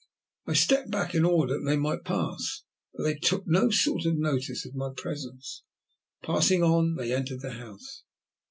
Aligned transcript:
I 0.47 0.53
stepped 0.53 0.89
back 0.89 1.13
in 1.13 1.23
order 1.25 1.59
that 1.59 1.63
they 1.63 1.77
might 1.77 2.03
pass, 2.03 2.63
but 2.95 3.03
they 3.03 3.13
took 3.13 3.43
no 3.45 3.69
sort 3.69 4.03
of 4.07 4.17
notice 4.17 4.65
of 4.65 4.73
my 4.73 4.89
presence. 4.97 5.61
Passing 6.23 6.63
on, 6.63 6.95
they 6.95 7.13
entered 7.13 7.41
the 7.41 7.51
house. 7.53 8.01